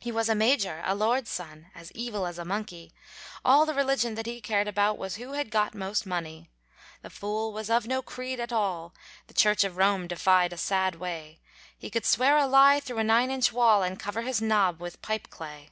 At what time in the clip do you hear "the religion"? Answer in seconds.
3.66-4.14